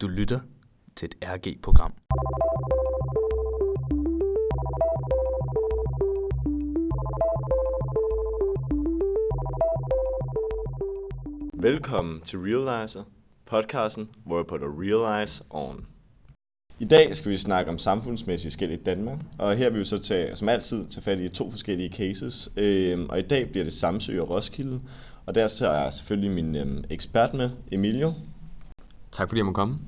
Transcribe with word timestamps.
Du 0.00 0.08
lytter 0.08 0.40
til 0.96 1.06
et 1.06 1.14
RG-program. 1.22 1.94
Velkommen 11.54 12.20
til 12.20 12.38
Realizer, 12.38 13.04
podcasten, 13.46 14.10
hvor 14.24 14.38
jeg 14.38 14.46
putter 14.46 14.66
realize 14.80 15.44
on. 15.50 15.86
I 16.78 16.84
dag 16.84 17.16
skal 17.16 17.30
vi 17.30 17.36
snakke 17.36 17.70
om 17.70 17.78
samfundsmæssige 17.78 18.50
skæld 18.50 18.70
i 18.70 18.82
Danmark, 18.82 19.18
og 19.38 19.56
her 19.56 19.70
vil 19.70 19.80
vi 19.80 19.84
så 19.84 20.02
tage, 20.02 20.36
som 20.36 20.48
altid 20.48 20.86
tage 20.86 21.02
fat 21.02 21.20
i 21.20 21.28
to 21.28 21.50
forskellige 21.50 21.92
cases. 21.92 22.48
Øhm, 22.56 23.06
og 23.08 23.18
i 23.18 23.22
dag 23.22 23.50
bliver 23.50 23.64
det 23.64 23.72
Samsø 23.72 24.20
og 24.20 24.30
Roskilde, 24.30 24.80
og 25.26 25.34
der 25.34 25.46
så 25.46 25.68
er 25.68 25.82
jeg 25.82 25.92
selvfølgelig 25.92 26.30
min 26.30 26.56
øhm, 26.56 26.84
ekspert 26.90 27.34
med, 27.34 27.50
Emilio. 27.72 28.12
Tak 29.16 29.28
fordi 29.28 29.38
jeg 29.38 29.46
må 29.46 29.52
komme. 29.52 29.78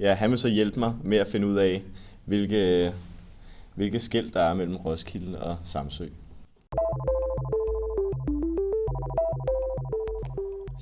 Ja, 0.00 0.14
han 0.14 0.30
vil 0.30 0.38
så 0.38 0.48
hjælpe 0.48 0.80
mig 0.80 0.94
med 1.02 1.18
at 1.18 1.26
finde 1.26 1.46
ud 1.46 1.56
af, 1.56 1.82
hvilke, 2.24 2.92
hvilke 3.74 4.00
skæld 4.00 4.30
der 4.30 4.40
er 4.40 4.54
mellem 4.54 4.76
Roskilde 4.76 5.42
og 5.42 5.56
Samsø. 5.64 6.08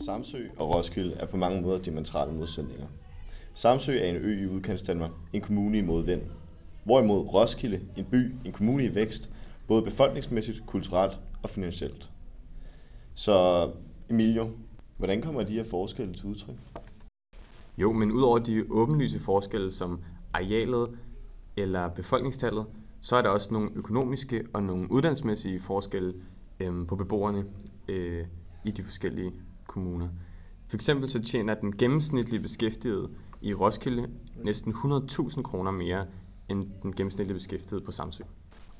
Samsø 0.05 0.47
og 0.56 0.75
Roskilde 0.75 1.15
er 1.15 1.27
på 1.27 1.37
mange 1.37 1.62
måder 1.62 1.79
diametrale 1.79 2.33
modsætninger. 2.33 2.87
Samsø 3.55 3.98
er 3.98 4.05
en 4.05 4.17
ø 4.17 4.42
i 4.42 4.47
udkantsdanmark, 4.47 5.11
en 5.33 5.41
kommune 5.41 5.78
i 5.78 5.80
modvind. 5.80 6.23
Hvorimod 6.84 7.34
Roskilde, 7.34 7.80
en 7.97 8.05
by, 8.05 8.34
en 8.45 8.53
kommune 8.53 8.84
i 8.84 8.95
vækst, 8.95 9.30
både 9.69 9.83
befolkningsmæssigt, 9.83 10.67
kulturelt 10.67 11.19
og 11.42 11.51
finansielt. 11.51 12.11
Så 13.14 13.70
Emilio, 14.11 14.51
hvordan 14.97 15.23
kommer 15.23 15.42
de 15.42 15.53
her 15.53 15.64
forskelle 15.64 16.14
til 16.14 16.27
udtryk? 16.27 16.56
Jo, 17.79 17.93
men 17.93 18.12
udover 18.12 18.39
de 18.39 18.65
åbenlyse 18.71 19.21
forskelle 19.21 19.71
som 19.71 20.01
arealet 20.33 20.99
eller 21.57 21.89
befolkningstallet, 21.89 22.67
så 23.01 23.17
er 23.17 23.23
der 23.23 23.29
også 23.29 23.53
nogle 23.53 23.70
økonomiske 23.75 24.45
og 24.53 24.62
nogle 24.62 24.92
uddannelsesmæssige 24.92 25.61
forskelle 25.61 26.14
øh, 26.61 26.87
på 26.87 26.97
beboerne 26.97 27.45
øh, 27.89 28.27
i 28.64 28.70
de 28.70 28.83
forskellige 28.83 29.33
kommuner. 29.67 30.09
For 30.69 30.77
eksempel 30.77 31.11
så 31.11 31.23
tjener 31.23 31.55
den 31.55 31.77
gennemsnitlige 31.77 32.41
beskæftigede 32.41 33.09
i 33.41 33.55
Roskilde 33.55 34.09
næsten 34.36 34.73
100.000 34.73 35.42
kroner 35.42 35.70
mere 35.70 36.07
end 36.48 36.64
den 36.83 36.92
gennemsnitlige 36.92 37.34
beskæftigede 37.34 37.84
på 37.84 37.92
Samsø. 37.92 38.25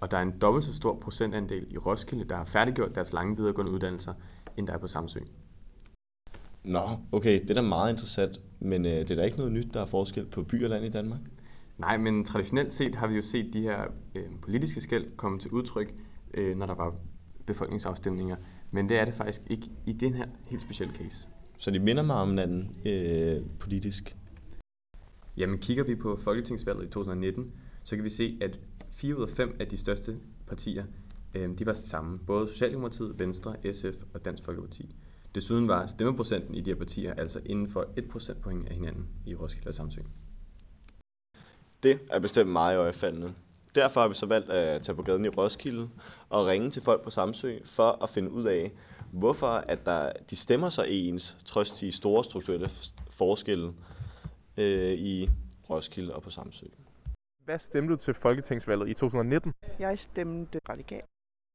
Og 0.01 0.11
der 0.11 0.17
er 0.17 0.23
en 0.23 0.39
dobbelt 0.41 0.65
så 0.65 0.75
stor 0.75 0.99
procentandel 1.01 1.67
i 1.71 1.79
Roskilde, 1.79 2.25
der 2.25 2.37
har 2.37 2.45
færdiggjort 2.45 2.95
deres 2.95 3.13
lange 3.13 3.37
videregående 3.37 3.73
uddannelser, 3.73 4.15
end 4.57 4.67
der 4.67 4.73
er 4.73 4.79
på 4.79 4.87
Samsø. 4.87 5.21
Nå, 6.65 6.81
okay, 7.13 7.41
det 7.41 7.51
er 7.51 7.55
da 7.55 7.61
meget 7.61 7.91
interessant, 7.91 8.41
men 8.61 8.87
øh, 8.87 8.93
det 8.93 9.11
er 9.11 9.15
da 9.15 9.23
ikke 9.23 9.37
noget 9.37 9.53
nyt, 9.53 9.75
der 9.75 9.81
er 9.81 9.87
forskel 9.87 10.27
på 10.27 10.43
by 10.43 10.65
og 10.65 10.71
land 10.71 10.85
i 10.85 10.89
Danmark? 10.89 11.21
Nej, 11.79 11.97
men 11.97 12.25
traditionelt 12.25 12.75
set 12.75 12.95
har 12.95 13.07
vi 13.07 13.15
jo 13.15 13.23
set 13.23 13.53
de 13.53 13.61
her 13.61 13.85
øh, 14.15 14.25
politiske 14.43 14.81
skæld 14.81 15.17
komme 15.17 15.39
til 15.39 15.51
udtryk, 15.51 15.95
øh, 16.35 16.57
når 16.57 16.67
der 16.67 16.75
var 16.75 16.95
befolkningsafstemninger. 17.47 18.37
Men 18.71 18.89
det 18.89 18.99
er 18.99 19.05
det 19.05 19.15
faktisk 19.15 19.43
ikke 19.51 19.71
i 19.87 19.93
den 19.93 20.15
her 20.15 20.27
helt 20.51 20.63
specielle 20.63 20.95
case. 20.95 21.29
Så 21.59 21.71
de 21.71 21.79
minder 21.79 22.03
mig 22.03 22.17
om 22.17 22.29
hinanden 22.29 22.77
øh, 22.87 23.43
politisk? 23.59 24.17
Jamen 25.37 25.59
kigger 25.59 25.85
vi 25.85 25.95
på 25.95 26.17
Folketingsvalget 26.17 26.85
i 26.85 26.87
2019, 26.87 27.53
så 27.85 27.97
kan 27.97 28.05
vi 28.05 28.11
se, 28.11 28.39
at 28.41 28.61
fire 28.91 29.17
ud 29.17 29.23
af 29.23 29.29
fem 29.29 29.57
af 29.61 29.67
de 29.67 29.77
største 29.77 30.17
partier, 30.47 30.85
øh, 31.35 31.59
de 31.59 31.67
var 31.67 31.75
samme. 31.75 32.19
Både 32.19 32.49
Socialdemokratiet, 32.49 33.19
Venstre, 33.19 33.57
SF 33.73 34.03
og 34.15 34.25
Dansk 34.25 34.45
Folkeparti. 34.45 34.95
Desuden 35.35 35.69
var 35.69 35.87
stemmeprocenten 35.87 36.55
i 36.55 36.61
de 36.61 36.71
her 36.71 36.79
partier 36.79 37.15
altså 37.15 37.41
inden 37.47 37.69
for 37.69 37.87
1 37.97 38.09
procentpoint 38.09 38.69
af 38.69 38.75
hinanden 38.75 39.09
i 39.27 39.35
Roskilde 39.35 39.69
og 39.69 39.75
Samsø. 39.75 40.01
Det 41.83 42.01
er 42.11 42.19
bestemt 42.21 42.51
meget 42.51 42.79
øjefaldende. 42.79 43.35
Derfor 43.75 44.01
har 44.01 44.09
vi 44.09 44.15
så 44.15 44.27
valgt 44.27 44.51
at 44.51 44.83
tage 44.83 44.97
på 44.97 45.03
gaden 45.03 45.25
i 45.25 45.29
Roskilde 45.29 45.89
og 46.29 46.47
ringe 46.47 46.71
til 46.71 46.83
folk 46.83 47.03
på 47.03 47.11
Samsø 47.11 47.59
for 47.65 48.03
at 48.03 48.09
finde 48.11 48.31
ud 48.31 48.45
af, 48.45 48.73
hvorfor 49.13 49.47
at 49.47 49.87
der, 49.87 50.13
de 50.31 50.37
stemmer 50.37 50.69
så 50.69 50.85
ens, 50.89 51.37
trods 51.45 51.71
de 51.71 51.93
store 51.93 52.25
strukturelle 52.25 52.71
forskelle 53.11 53.73
øh, 54.57 54.93
i 54.93 55.31
Roskilde 55.71 56.15
og 56.15 56.23
på 56.23 56.31
Samsø. 56.31 56.67
Hvad 57.45 57.59
stemte 57.59 57.93
du 57.93 57.97
til 57.97 58.15
Folketingsvalget 58.15 58.89
i 58.89 58.95
2019? 58.95 59.53
Jeg 59.79 59.99
stemte 59.99 60.61
radikal. 60.69 61.03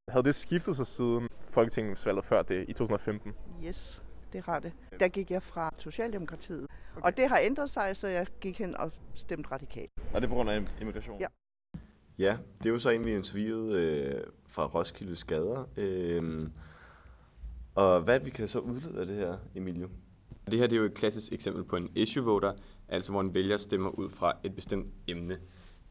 Havde 0.09 0.23
det 0.23 0.35
skiftet 0.35 0.75
sig 0.75 0.87
siden 0.87 1.27
Folketingsvalget 1.57 2.25
før 2.25 2.41
det 2.41 2.66
i 2.69 2.73
2015? 2.73 3.34
Yes, 3.66 4.03
det 4.34 4.44
har 4.45 4.59
det. 4.59 4.72
Der 5.00 5.07
gik 5.07 5.31
jeg 5.31 5.44
fra 5.44 5.73
Socialdemokratiet. 5.78 6.68
Okay. 6.95 7.06
Og 7.06 7.18
det 7.18 7.29
har 7.29 7.40
ændret 7.40 7.69
sig, 7.69 7.97
så 7.97 8.07
jeg 8.07 8.28
gik 8.41 8.59
hen 8.59 8.78
og 8.78 8.91
stemte 9.16 9.51
radikal. 9.51 9.88
Og 10.13 10.22
det 10.22 10.23
er 10.23 10.28
på 10.29 10.35
grund 10.35 10.50
af 10.50 10.62
immigration? 10.81 11.19
Ja. 11.19 11.28
Ja, 12.19 12.38
det 12.57 12.66
er 12.66 12.73
jo 12.73 12.79
så 12.79 12.90
en, 12.90 13.06
vi 13.06 13.13
interviewede 13.16 13.81
øh, 13.81 14.23
fra 14.47 14.66
Roskilde 14.66 15.16
Skader. 15.16 15.69
Øh, 15.78 16.47
og 17.75 18.01
hvad 18.01 18.19
vi 18.19 18.29
kan 18.29 18.47
så 18.47 18.59
udlede 18.59 19.00
af 19.00 19.06
det 19.06 19.16
her, 19.16 19.38
Emilio? 19.56 19.90
Det 20.51 20.59
her 20.59 20.67
det 20.67 20.75
er 20.75 20.79
jo 20.79 20.85
et 20.85 20.94
klassisk 20.94 21.34
eksempel 21.34 21.63
på 21.63 21.75
en 21.75 21.90
issue 21.96 22.25
voter, 22.25 22.53
altså 22.88 23.12
hvor 23.12 23.22
en 23.22 23.34
vælger 23.34 23.57
stemmer 23.57 23.90
ud 23.90 24.09
fra 24.09 24.34
et 24.44 24.56
bestemt 24.56 24.94
emne. 25.07 25.40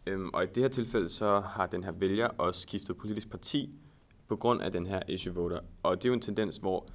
Øhm, 0.06 0.30
og 0.34 0.44
i 0.44 0.46
det 0.46 0.62
her 0.62 0.68
tilfælde 0.68 1.08
så 1.08 1.40
har 1.40 1.66
den 1.66 1.84
her 1.84 1.92
vælger 1.92 2.26
også 2.26 2.60
skiftet 2.60 2.96
politisk 2.96 3.30
parti 3.30 3.80
på 4.28 4.36
grund 4.36 4.62
af 4.62 4.72
den 4.72 4.86
her 4.86 5.02
issue 5.08 5.34
voter. 5.34 5.60
Og 5.82 5.96
det 5.96 6.04
er 6.04 6.08
jo 6.08 6.14
en 6.14 6.20
tendens, 6.20 6.56
hvor 6.56 6.86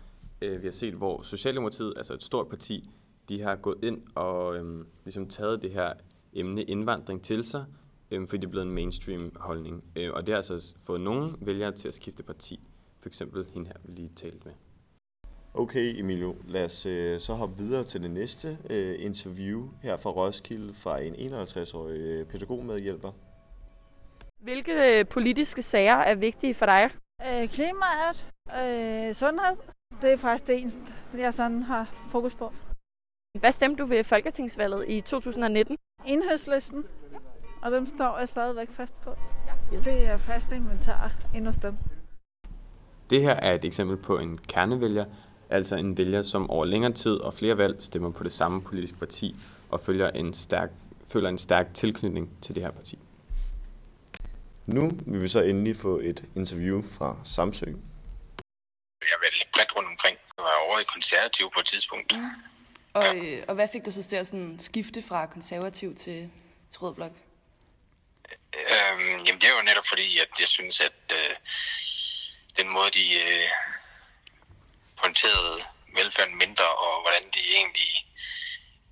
øh, 0.41 0.61
vi 0.61 0.67
har 0.67 0.71
set, 0.71 0.93
hvor 0.93 1.21
Socialdemokratiet, 1.21 1.93
altså 1.97 2.13
et 2.13 2.23
stort 2.23 2.47
parti, 2.47 2.89
de 3.29 3.41
har 3.41 3.55
gået 3.55 3.83
ind 3.83 4.01
og 4.15 4.55
øhm, 4.55 4.87
ligesom 5.05 5.29
taget 5.29 5.61
det 5.61 5.71
her 5.71 5.93
emne 6.33 6.63
indvandring 6.63 7.23
til 7.23 7.43
sig, 7.43 7.65
øhm, 8.11 8.27
fordi 8.27 8.41
det 8.41 8.47
er 8.47 8.51
blevet 8.51 8.65
en 8.65 8.73
mainstream 8.73 9.31
holdning. 9.35 9.83
Øh, 9.95 10.13
og 10.13 10.27
det 10.27 10.33
har 10.33 10.37
altså 10.37 10.75
fået 10.83 11.01
nogle 11.01 11.29
vælgere 11.41 11.71
til 11.71 11.87
at 11.87 11.93
skifte 11.93 12.23
parti. 12.23 12.59
For 12.99 13.09
eksempel 13.09 13.45
hende 13.53 13.67
her, 13.67 13.75
vi 13.83 13.91
lige 13.91 14.11
talte 14.15 14.39
med. 14.45 14.53
Okay, 15.53 15.99
Emilio, 15.99 16.35
lad 16.47 16.65
os 16.65 16.85
øh, 16.85 17.19
så 17.19 17.33
hoppe 17.33 17.57
videre 17.57 17.83
til 17.83 18.01
det 18.01 18.11
næste 18.11 18.57
øh, 18.69 18.95
interview 19.05 19.69
her 19.81 19.97
fra 19.97 20.09
Roskilde 20.09 20.73
fra 20.73 21.01
en 21.01 21.15
51-årig 21.15 21.99
øh, 21.99 22.25
pædagogmedhjælper. 22.25 23.11
Hvilke 24.39 24.99
øh, 24.99 25.07
politiske 25.07 25.61
sager 25.61 25.95
er 25.95 26.15
vigtige 26.15 26.53
for 26.53 26.65
dig? 26.65 26.89
Øh, 27.29 27.49
klimaet, 27.49 28.25
øh, 28.59 29.15
sundhed, 29.15 29.55
det 30.01 30.11
er 30.11 30.17
faktisk 30.17 30.47
det 30.47 30.59
eneste, 30.59 30.81
jeg 31.17 31.33
sådan 31.33 31.63
har 31.63 31.89
fokus 32.11 32.35
på. 32.35 32.53
Hvad 33.39 33.51
stemte 33.51 33.83
du 33.83 33.87
ved 33.87 34.03
Folketingsvalget 34.03 34.85
i 34.89 35.01
2019? 35.01 35.77
Enhedslisten, 36.05 36.83
og 37.61 37.71
dem 37.71 37.87
står 37.95 38.19
jeg 38.19 38.27
stadigvæk 38.27 38.69
fast 38.71 39.01
på. 39.01 39.15
Yes. 39.73 39.83
Det 39.83 40.07
er 40.07 40.17
fast 40.17 40.51
inventar 40.51 41.13
ind 41.35 41.45
hos 41.45 41.57
dem. 41.57 41.77
Det 43.09 43.21
her 43.21 43.33
er 43.33 43.53
et 43.53 43.65
eksempel 43.65 43.97
på 43.97 44.17
en 44.17 44.37
kernevælger, 44.37 45.05
altså 45.49 45.75
en 45.75 45.97
vælger, 45.97 46.21
som 46.21 46.49
over 46.49 46.65
længere 46.65 46.93
tid 46.93 47.15
og 47.15 47.33
flere 47.33 47.57
valg 47.57 47.81
stemmer 47.81 48.09
på 48.09 48.23
det 48.23 48.31
samme 48.31 48.61
politiske 48.61 48.97
parti 48.97 49.35
og 49.69 49.79
følger 49.79 50.09
en 50.09 50.33
stærk, 50.33 50.71
føler 51.07 51.29
en 51.29 51.37
stærk 51.37 51.73
tilknytning 51.73 52.29
til 52.41 52.55
det 52.55 52.63
her 52.63 52.71
parti. 52.71 52.99
Nu 54.73 54.91
vil 55.05 55.21
vi 55.21 55.27
så 55.27 55.39
endelig 55.39 55.75
få 55.77 55.99
et 55.99 56.25
interview 56.35 56.83
fra 56.97 57.17
Samsø. 57.23 57.65
Jeg 59.11 59.17
var 59.21 59.29
lidt 59.39 59.51
bredt 59.53 59.75
rundt 59.75 59.89
omkring. 59.89 60.17
Jeg 60.37 60.43
var 60.43 60.55
over 60.67 60.79
i 60.79 60.83
konservativ 60.83 61.51
på 61.53 61.59
et 61.59 61.65
tidspunkt. 61.65 62.15
Mm. 62.17 62.25
Og, 62.93 63.17
øh, 63.17 63.43
og 63.47 63.55
hvad 63.55 63.67
fik 63.71 63.85
dig 63.85 63.93
så 63.93 64.03
til 64.03 64.15
at 64.15 64.27
sådan 64.27 64.59
skifte 64.59 65.01
fra 65.01 65.25
konservativ 65.25 65.95
til, 65.95 66.29
til 66.71 66.79
rød 66.79 66.93
blok? 66.95 67.11
Øhm, 68.53 69.17
jamen 69.25 69.41
det 69.41 69.47
er 69.49 69.55
jo 69.57 69.63
netop 69.69 69.87
fordi, 69.89 70.19
at 70.19 70.31
jeg 70.39 70.47
synes, 70.47 70.81
at 70.81 71.01
øh, 71.13 71.35
den 72.57 72.69
måde, 72.69 72.89
de 72.89 73.05
øh, 73.25 73.49
pointerede 75.01 75.57
velfærden 75.95 76.37
mindre, 76.37 76.67
og 76.85 77.01
hvordan 77.03 77.23
de 77.35 77.41
egentlig 77.55 77.91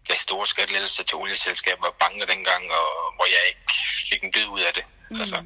gav 0.07 0.15
store 0.15 0.47
skattelettelser 0.47 1.03
til 1.03 1.17
olieselskaber 1.17 1.87
og 1.87 1.95
banker 1.99 2.25
dengang, 2.25 2.63
og 2.79 2.87
hvor 3.15 3.25
jeg 3.35 3.43
ikke 3.51 3.73
fik 4.09 4.23
en 4.23 4.31
død 4.31 4.47
ud 4.47 4.59
af 4.59 4.73
det. 4.73 4.85
Mm. 5.09 5.19
Altså, 5.19 5.43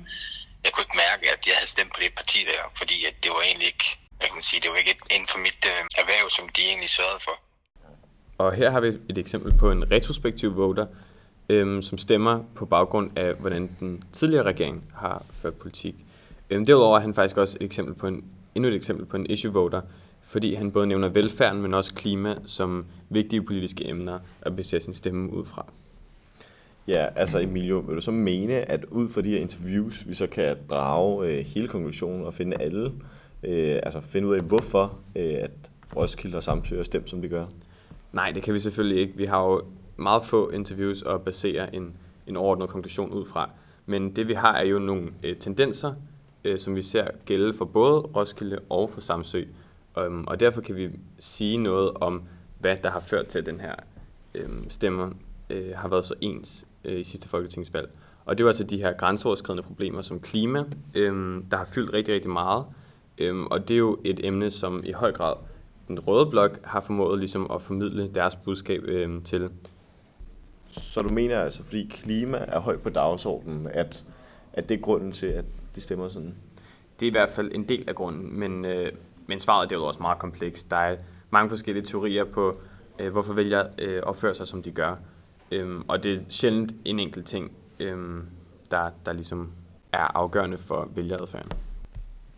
jeg 0.63 0.71
kunne 0.71 0.86
ikke 0.88 1.00
mærke, 1.07 1.24
at 1.36 1.42
jeg 1.48 1.56
havde 1.60 1.69
stemt 1.75 1.92
på 1.95 2.00
det 2.04 2.12
parti 2.19 2.39
der, 2.51 2.62
fordi 2.80 3.06
at 3.10 3.15
det 3.24 3.31
var 3.31 3.42
egentlig 3.50 3.68
ikke, 3.68 3.88
jeg 4.21 4.30
kan 4.33 4.42
sige, 4.42 4.62
det 4.62 4.69
var 4.71 4.75
ikke 4.75 4.95
inden 5.15 5.27
for 5.33 5.39
mit 5.39 5.62
øh, 5.71 6.01
erhverv, 6.01 6.30
som 6.30 6.45
de 6.56 6.62
egentlig 6.62 6.89
sørgede 6.89 7.21
for. 7.27 7.36
Og 8.38 8.54
her 8.54 8.69
har 8.71 8.80
vi 8.80 8.88
et 8.88 9.18
eksempel 9.18 9.57
på 9.57 9.71
en 9.71 9.92
retrospektiv 9.92 10.56
voter, 10.56 10.88
øhm, 11.50 11.81
som 11.81 11.98
stemmer 11.98 12.44
på 12.56 12.65
baggrund 12.65 13.18
af, 13.18 13.33
hvordan 13.33 13.75
den 13.80 14.04
tidligere 14.12 14.44
regering 14.44 14.83
har 14.95 15.24
ført 15.42 15.56
politik. 15.56 15.95
Øhm, 16.50 16.66
derudover 16.66 16.98
er 16.98 17.01
han 17.01 17.16
faktisk 17.16 17.38
også 17.38 17.57
et 17.62 17.66
eksempel 17.66 17.94
på 17.94 18.07
en, 18.07 18.25
endnu 18.56 18.69
et 18.69 18.75
eksempel 18.75 19.06
på 19.06 19.18
en 19.18 19.25
issue 19.30 19.54
voter, 19.54 19.81
fordi 20.24 20.54
han 20.54 20.71
både 20.71 20.88
nævner 20.88 21.07
velfærden, 21.07 21.62
men 21.62 21.74
også 21.74 21.94
klima 21.94 22.36
som 22.45 22.86
vigtige 23.09 23.42
politiske 23.42 23.88
emner 23.88 24.19
at 24.42 24.56
besætte 24.56 24.83
sin 24.83 24.94
stemme 24.94 25.31
ud 25.31 25.45
fra. 25.45 25.66
Ja, 26.88 27.07
altså 27.15 27.39
Emilio, 27.39 27.80
vil 27.80 27.95
du 27.95 28.01
så 28.01 28.12
mene, 28.12 28.53
at 28.53 28.85
ud 28.85 29.09
fra 29.09 29.21
de 29.21 29.30
her 29.30 29.38
interviews, 29.38 30.07
vi 30.07 30.13
så 30.13 30.27
kan 30.27 30.57
drage 30.69 31.27
øh, 31.27 31.45
hele 31.45 31.68
konklusionen 31.68 32.25
og 32.25 32.33
finde 32.33 32.57
alle, 32.62 32.91
øh, 33.44 33.80
altså 33.83 34.01
finde 34.01 34.27
ud 34.27 34.35
af, 34.35 34.41
hvorfor 34.41 35.00
øh, 35.15 35.33
at 35.39 35.71
Roskilde 35.95 36.38
og 36.38 36.44
Samsø 36.44 36.80
er 36.80 36.83
stemt, 36.83 37.09
som 37.09 37.21
de 37.21 37.30
gør? 37.30 37.45
Nej, 38.13 38.31
det 38.31 38.44
kan 38.44 38.53
vi 38.53 38.59
selvfølgelig 38.59 39.00
ikke. 39.01 39.18
Vi 39.18 39.25
har 39.25 39.44
jo 39.44 39.62
meget 39.97 40.24
få 40.24 40.50
interviews 40.50 41.03
at 41.03 41.21
basere 41.21 41.75
en, 41.75 41.94
en 42.27 42.38
overordnet 42.38 42.69
konklusion 42.69 43.12
ud 43.12 43.25
fra. 43.25 43.50
Men 43.85 44.15
det 44.15 44.27
vi 44.27 44.33
har 44.33 44.53
er 44.53 44.65
jo 44.65 44.80
nogle 44.80 45.09
øh, 45.24 45.35
tendenser, 45.35 45.94
øh, 46.44 46.59
som 46.59 46.75
vi 46.75 46.81
ser 46.81 47.07
gælde 47.25 47.53
for 47.53 47.65
både 47.65 48.00
Roskilde 48.00 48.59
og 48.69 48.89
for 48.89 49.01
Samsø. 49.01 49.44
Um, 49.97 50.27
og 50.27 50.39
derfor 50.39 50.62
kan 50.62 50.75
vi 50.75 50.89
sige 51.19 51.57
noget 51.57 51.91
om, 51.94 52.24
hvad 52.59 52.77
der 52.83 52.89
har 52.89 53.00
ført 53.00 53.27
til, 53.27 53.45
den 53.45 53.59
her 53.59 53.75
øh, 54.35 54.50
stemmer 54.69 55.09
øh, 55.50 55.75
har 55.75 55.88
været 55.88 56.06
så 56.06 56.13
ens 56.22 56.68
øh, 56.84 57.00
i 57.00 57.04
sidste 57.04 57.30
folketingsvalg. 57.30 57.90
Og 58.25 58.38
det 58.38 58.44
var 58.44 58.50
altså 58.50 58.63
de 58.63 58.78
her 58.78 58.94
grænseoverskridende 58.94 59.63
problemer 59.63 60.01
som 60.01 60.19
klima, 60.19 60.63
øh, 60.95 61.42
der 61.51 61.57
har 61.57 61.66
fyldt 61.66 61.94
rigtig, 61.94 62.13
rigtig 62.13 62.31
meget. 62.31 62.66
Øh, 63.18 63.42
og 63.42 63.68
det 63.68 63.74
er 63.74 63.80
jo 63.80 63.98
et 64.04 64.25
emne, 64.25 64.51
som 64.51 64.81
i 64.86 64.92
høj 64.92 65.12
grad 65.12 65.36
den 65.88 66.00
røde 66.00 66.30
blok 66.30 66.60
har 66.63 66.81
formået 66.81 67.19
ligesom 67.19 67.51
at 67.51 67.62
formidle 67.62 68.07
deres 68.16 68.36
budskab 68.36 68.84
øh, 68.84 69.24
til. 69.24 69.50
Så 70.68 71.01
du 71.01 71.10
mener 71.10 71.40
altså, 71.40 71.63
fordi 71.63 71.88
klima 71.92 72.38
er 72.38 72.60
højt 72.60 72.81
på 72.81 72.90
dagsordenen, 72.90 73.68
at, 73.68 74.04
at 74.54 74.69
det 74.69 74.78
er 74.78 74.81
grunden 74.81 75.12
til, 75.12 75.28
at 75.28 75.45
de 75.75 75.81
stemmer 75.81 76.10
sådan? 76.10 76.36
Det 77.00 77.06
er 77.06 77.10
i 77.10 77.12
hvert 77.12 77.30
fald 77.30 77.51
en 77.54 77.69
del 77.69 77.84
af 77.88 77.95
grunden, 77.95 78.40
men, 78.40 78.66
øh, 78.66 78.92
men 79.28 79.40
svaret 79.40 79.72
er 79.72 79.75
jo 79.75 79.86
også 79.86 80.01
meget 80.01 80.19
komplekst. 80.19 80.72
Der 80.72 80.78
er 80.78 80.95
mange 81.30 81.50
forskellige 81.50 81.86
teorier 81.86 82.24
på, 82.24 82.60
øh, 83.00 83.12
hvorfor 83.12 83.34
vælger 83.34 83.66
øh, 83.80 84.04
opfører 84.04 84.34
sig, 84.34 84.48
som 84.48 84.63
de 84.63 84.72
gør. 84.72 84.95
Øhm, 85.54 85.84
og 85.88 86.04
det 86.04 86.14
er 86.14 86.20
sjældent 86.30 86.76
en 86.86 87.00
enkelt 87.00 87.26
ting, 87.26 87.52
øhm, 87.80 88.26
der, 88.72 88.90
der 89.06 89.14
ligesom 89.14 89.52
er 89.92 90.18
afgørende 90.18 90.58
for 90.58 90.90
vælgeradfærden. 90.96 91.52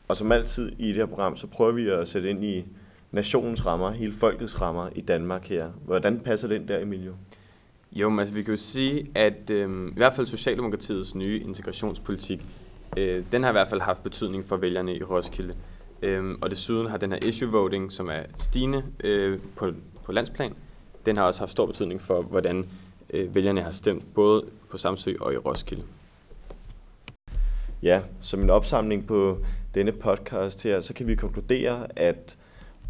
Og 0.07 0.15
som 0.15 0.31
altid 0.31 0.71
i 0.79 0.87
det 0.87 0.95
her 0.95 1.05
program, 1.05 1.35
så 1.35 1.47
prøver 1.47 1.71
vi 1.71 1.89
at 1.89 2.07
sætte 2.07 2.29
ind 2.29 2.43
i 2.43 2.65
nationens 3.11 3.65
rammer, 3.65 3.91
hele 3.91 4.13
folkets 4.13 4.61
rammer 4.61 4.89
i 4.95 5.01
Danmark 5.01 5.45
her. 5.47 5.69
Hvordan 5.85 6.19
passer 6.19 6.47
den 6.47 6.67
der, 6.67 6.79
Emilio? 6.79 7.13
Jo, 7.91 8.09
men 8.09 8.19
altså 8.19 8.33
vi 8.33 8.43
kan 8.43 8.53
jo 8.53 8.57
sige, 8.57 9.11
at 9.15 9.49
øh, 9.49 9.87
i 9.87 9.93
hvert 9.95 10.13
fald 10.13 10.27
Socialdemokratiets 10.27 11.15
nye 11.15 11.39
integrationspolitik, 11.39 12.45
øh, 12.97 13.23
den 13.31 13.43
har 13.43 13.49
i 13.49 13.51
hvert 13.51 13.67
fald 13.67 13.81
haft 13.81 14.03
betydning 14.03 14.45
for 14.45 14.57
vælgerne 14.57 14.95
i 14.95 15.03
Roskilde. 15.03 15.53
Øh, 16.01 16.35
og 16.41 16.51
desuden 16.51 16.87
har 16.89 16.97
den 16.97 17.11
her 17.11 17.19
issue 17.23 17.51
voting, 17.51 17.91
som 17.91 18.09
er 18.09 18.23
stigende 18.35 18.83
øh, 19.03 19.39
på, 19.55 19.71
på 20.03 20.11
landsplan, 20.11 20.55
den 21.05 21.17
har 21.17 21.23
også 21.23 21.41
haft 21.41 21.51
stor 21.51 21.65
betydning 21.65 22.01
for, 22.01 22.21
hvordan 22.21 22.65
øh, 23.09 23.35
vælgerne 23.35 23.61
har 23.61 23.71
stemt, 23.71 24.13
både 24.13 24.45
på 24.69 24.77
Samsø 24.77 25.13
og 25.21 25.33
i 25.33 25.37
Roskilde. 25.37 25.83
Ja, 27.83 28.01
som 28.21 28.41
en 28.41 28.49
opsamling 28.49 29.07
på 29.07 29.37
denne 29.75 29.91
podcast 29.91 30.63
her, 30.63 30.79
så 30.79 30.93
kan 30.93 31.07
vi 31.07 31.15
konkludere, 31.15 31.87
at 31.95 32.37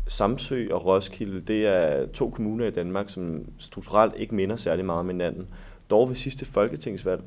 Samsø 0.07 0.67
og 0.71 0.85
Roskilde, 0.85 1.41
det 1.41 1.65
er 1.65 2.07
to 2.07 2.29
kommuner 2.29 2.65
i 2.65 2.71
Danmark, 2.71 3.09
som 3.09 3.45
strukturelt 3.59 4.13
ikke 4.17 4.35
minder 4.35 4.55
særlig 4.55 4.85
meget 4.85 4.99
om 4.99 5.07
hinanden. 5.07 5.47
Dog 5.89 6.09
ved 6.09 6.15
sidste 6.15 6.45
folketingsvalg, 6.45 7.23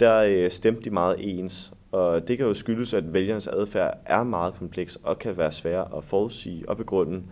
der 0.00 0.24
øh, 0.28 0.50
stemte 0.50 0.82
de 0.82 0.90
meget 0.90 1.16
ens, 1.18 1.72
og 1.92 2.28
det 2.28 2.38
kan 2.38 2.46
jo 2.46 2.54
skyldes, 2.54 2.94
at 2.94 3.12
vælgernes 3.12 3.48
adfærd 3.48 3.98
er 4.06 4.22
meget 4.22 4.54
kompleks 4.54 4.96
og 4.96 5.18
kan 5.18 5.36
være 5.36 5.52
svær 5.52 5.96
at 5.96 6.04
forudsige 6.04 6.68
og 6.68 6.76
begrunde. 6.76 7.22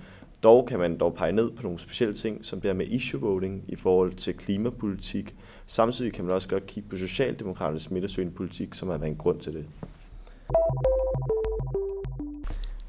Dog 0.43 0.67
kan 0.67 0.79
man 0.79 0.99
dog 0.99 1.15
pege 1.15 1.33
ned 1.33 1.51
på 1.51 1.63
nogle 1.63 1.79
specielle 1.79 2.15
ting, 2.15 2.45
som 2.45 2.61
bliver 2.61 2.75
med 2.75 2.87
issue 2.87 3.21
voting 3.21 3.65
i 3.69 3.77
forhold 3.77 4.13
til 4.13 4.35
klimapolitik. 4.35 5.35
Samtidig 5.67 6.13
kan 6.13 6.25
man 6.25 6.35
også 6.35 6.49
godt 6.49 6.67
kigge 6.67 6.89
på 6.89 6.97
Socialdemokraternes 6.97 7.91
midtersøgende 7.91 8.35
politik, 8.35 8.75
som 8.75 8.89
har 8.89 8.99
været 8.99 9.11
en 9.11 9.17
grund 9.17 9.41
til 9.41 9.53
det. 9.53 9.65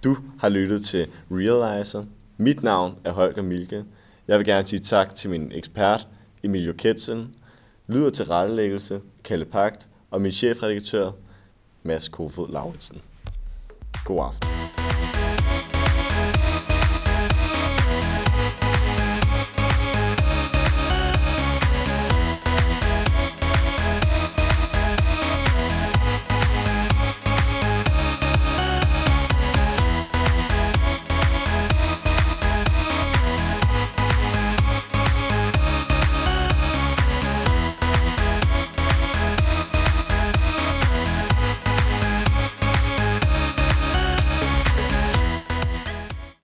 Du 0.04 0.18
har 0.40 0.50
lyttet 0.50 0.86
til 0.86 1.08
Realizer. 1.32 2.06
Mit 2.38 2.64
navn 2.64 2.96
er 3.04 3.12
Holger 3.12 3.42
Milke. 3.42 3.86
Jeg 4.28 4.38
vil 4.38 4.46
gerne 4.46 4.68
sige 4.68 4.80
tak 4.80 5.16
til 5.16 5.30
min 5.30 5.52
ekspert, 5.52 6.08
Emilio 6.44 6.74
Ketsen, 6.74 7.36
lyder 7.88 8.10
til 8.10 8.26
rettelæggelse, 8.26 9.02
Kalle 9.24 9.46
Pagt 9.46 9.88
og 10.12 10.22
min 10.22 10.32
chefredaktør, 10.32 11.12
Mads 11.84 12.10
Kofod 12.10 12.52
Lauritsen. 12.52 13.02
God 14.06 14.26
aften. 14.26 14.83